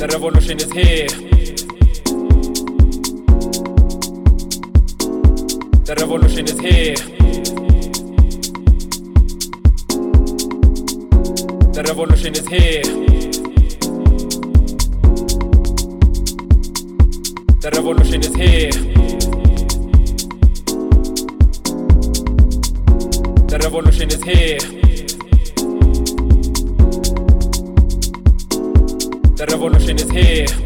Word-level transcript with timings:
The 0.00 0.06
revolution 0.06 0.56
is 0.56 0.72
here. 0.72 1.08
The 5.84 5.94
revolution 6.00 6.44
is 6.46 6.58
here. 6.58 6.94
The 11.74 11.82
revolution 11.86 12.32
is 12.32 12.48
here. 12.48 12.82
The 17.60 17.70
revolution 17.74 18.20
is 18.22 18.34
here. 18.34 18.70
The 23.48 23.58
revolution 23.62 24.08
is 24.08 24.22
here. 24.22 24.79
Here. 30.12 30.59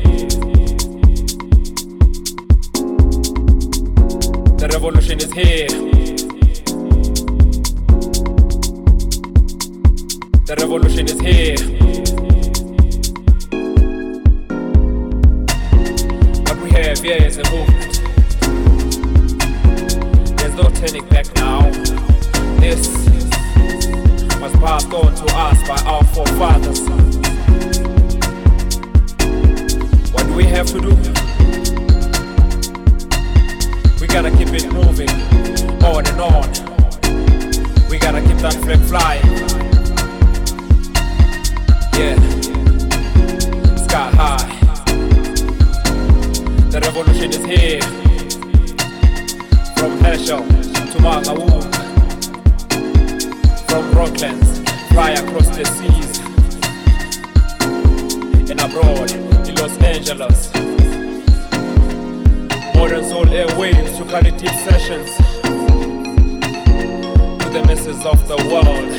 The 67.55 67.63
masses 67.67 68.05
of 68.05 68.27
the 68.27 68.37
world. 68.51 68.91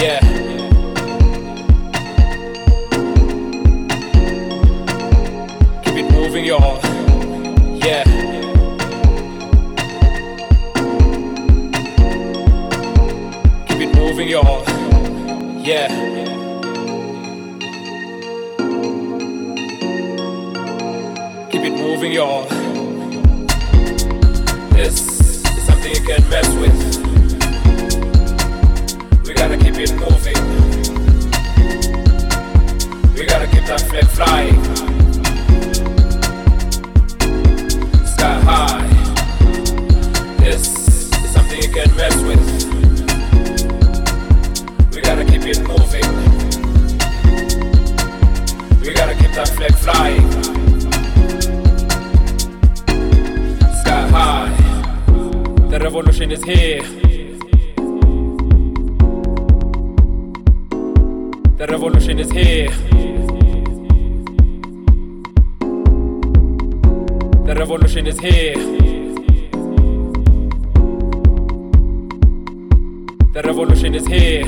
Yeah. 0.00 0.20
Keep 5.82 5.96
it 5.96 6.12
moving, 6.12 6.44
y'all. 6.44 6.78
Yeah. 7.74 8.04
Keep 13.66 13.80
it 13.80 13.94
moving, 13.96 14.28
y'all. 14.28 14.62
Yeah. 15.58 15.88
Keep 21.50 21.62
it 21.64 21.72
moving, 21.72 22.12
y'all. 22.12 22.44
This 24.70 25.00
is 25.00 25.66
something 25.66 25.92
you 25.92 26.00
can 26.06 26.30
mess 26.30 26.48
with. 26.54 26.97
We 29.38 29.44
gotta 29.44 29.56
keep 29.64 29.76
it 29.76 29.92
moving. 29.94 30.34
We 33.14 33.24
gotta 33.24 33.46
keep 33.46 33.64
that 33.66 33.80
flag 33.82 34.06
flying. 34.08 34.64
Sky 38.04 38.40
high. 38.40 38.88
This 40.40 40.66
is 40.88 41.30
something 41.30 41.62
you 41.62 41.68
can 41.68 41.88
mess 41.94 42.16
with. 42.24 42.44
We 44.92 45.00
gotta 45.02 45.24
keep 45.24 45.42
it 45.46 45.60
moving. 45.60 46.08
We 48.80 48.92
gotta 48.92 49.14
keep 49.14 49.30
that 49.36 49.50
flag 49.54 49.74
flying. 49.76 50.30
Sky 53.82 54.08
high. 54.08 54.50
The 55.70 55.78
revolution 55.78 56.32
is 56.32 56.42
here. 56.42 56.97
Revolution 61.78 62.18
is 62.18 62.30
here. 62.32 62.70
The 67.46 67.54
revolution 67.56 68.06
is 68.08 68.18
here. 68.18 68.56
The 73.32 73.42
revolution 73.44 73.94
is 73.94 74.06
here. 74.08 74.44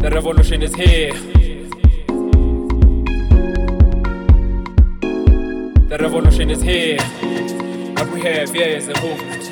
The 0.00 0.10
revolution 0.10 0.62
is 0.62 0.74
here. 0.74 1.12
The 5.90 5.98
revolution 6.00 6.50
is 6.50 6.60
here. 6.60 6.98
What 7.94 8.10
we 8.10 8.20
have 8.22 8.56
is 8.56 8.88
a 8.88 9.00
movement. 9.00 9.47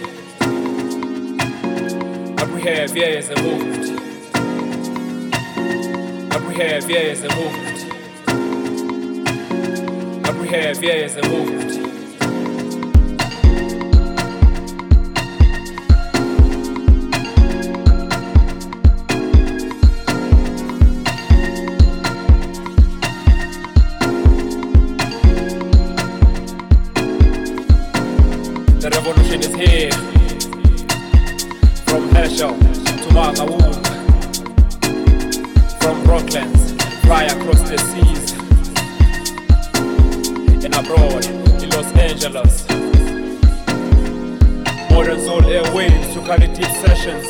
Abrevier 2.67 3.23
a 3.31 3.43
movement. 3.43 3.85
Abrevier 6.33 7.15
a 7.15 7.29
movement. 7.37 7.79
Abrevier 10.25 11.17
a 11.17 11.29
movement. 11.29 11.71
The 28.81 28.91
revolution 28.91 29.41
is 29.41 29.55
here. 29.55 30.06
From 32.37 32.53
Brooklyn, 36.05 36.53
fly 37.01 37.25
across 37.25 37.63
the 37.63 37.79
seas. 37.79 38.33
And 40.63 40.75
abroad, 40.75 41.25
in 41.63 41.71
Los 41.71 41.91
Angeles. 41.97 42.69
Modern 44.91 45.21
Soul 45.21 45.41
Airwaves 45.41 46.13
to 46.13 46.21
carry 46.27 46.49
deep 46.49 46.71
sessions. 46.85 47.27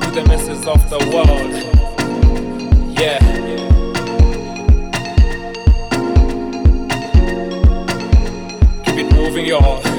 To 0.00 0.10
the 0.14 0.24
masses 0.26 0.66
of 0.66 0.88
the 0.88 0.98
world. 1.12 1.52
Yeah. 2.98 3.20
Moving 9.14 9.44
y'all. 9.44 9.89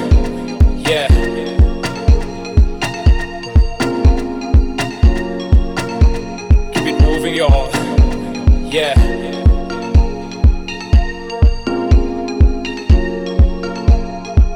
Yeah. 8.72 8.94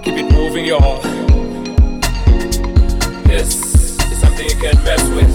Keep 0.03 0.15
it 0.17 0.33
moving, 0.33 0.65
y'all. 0.65 1.03
This 3.27 3.63
is 4.11 4.19
something 4.19 4.49
you 4.49 4.57
can't 4.57 4.83
mess 4.85 5.03
with. 5.11 5.35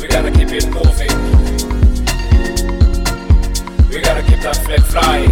We 0.00 0.08
gotta 0.08 0.32
keep 0.32 0.48
it 0.50 0.66
moving. 0.70 1.14
We 3.90 4.00
gotta 4.00 4.22
keep 4.24 4.40
that 4.40 4.56
flag 4.64 4.82
flying. 4.82 5.23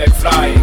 McFly 0.00 0.59